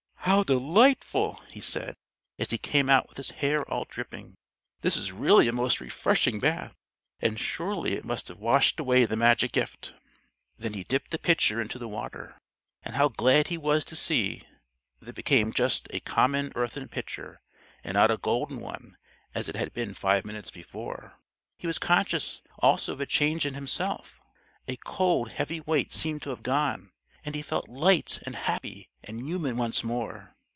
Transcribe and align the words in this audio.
"How 0.31 0.43
delightful!" 0.43 1.41
he 1.51 1.59
said, 1.59 1.95
as 2.39 2.51
he 2.51 2.57
came 2.57 2.89
out 2.89 3.09
with 3.09 3.17
his 3.17 3.31
hair 3.31 3.69
all 3.69 3.83
dripping, 3.89 4.35
"this 4.79 4.95
is 4.95 5.11
really 5.11 5.49
a 5.49 5.51
most 5.51 5.81
refreshing 5.81 6.39
bath, 6.39 6.73
and 7.19 7.37
surely 7.37 7.93
it 7.95 8.05
must 8.05 8.29
have 8.29 8.37
washed 8.39 8.79
away 8.79 9.03
the 9.03 9.17
magic 9.17 9.51
gift." 9.51 9.93
Then 10.57 10.73
he 10.73 10.85
dipped 10.85 11.11
the 11.11 11.17
pitcher 11.19 11.59
into 11.59 11.77
the 11.77 11.87
water, 11.89 12.37
and 12.81 12.95
how 12.95 13.09
glad 13.09 13.47
he 13.47 13.57
was 13.57 13.83
to 13.85 13.95
see 13.95 14.47
that 15.01 15.09
it 15.09 15.15
became 15.15 15.51
just 15.51 15.87
a 15.91 15.99
common 15.99 16.53
earthen 16.55 16.87
pitcher 16.87 17.41
and 17.83 17.95
not 17.95 18.11
a 18.11 18.15
golden 18.15 18.59
one 18.59 18.95
as 19.35 19.49
it 19.49 19.57
had 19.57 19.73
been 19.73 19.93
five 19.93 20.23
minutes 20.23 20.51
before! 20.51 21.19
He 21.57 21.67
was 21.67 21.77
conscious, 21.79 22.41
also 22.59 22.93
of 22.93 23.01
a 23.01 23.05
change 23.05 23.45
in 23.45 23.53
himself: 23.55 24.21
a 24.65 24.77
cold, 24.77 25.31
heavy 25.31 25.59
weight 25.59 25.91
seemed 25.91 26.21
to 26.21 26.29
have 26.29 26.41
gone, 26.43 26.91
and 27.23 27.35
he 27.35 27.41
felt 27.43 27.69
light, 27.69 28.17
and 28.25 28.35
happy, 28.35 28.89
and 29.03 29.19
human 29.21 29.55
once 29.55 29.83
more. 29.83 30.33